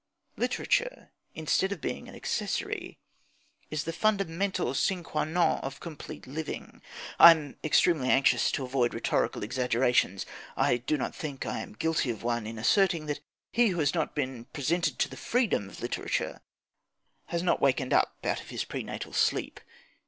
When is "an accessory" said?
2.09-2.97